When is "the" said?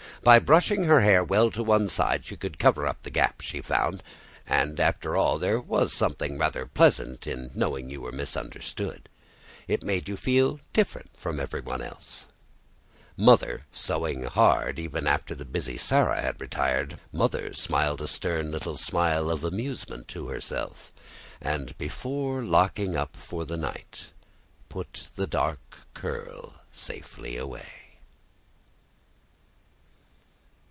3.01-3.09, 15.39-15.43, 23.43-23.57, 25.15-25.25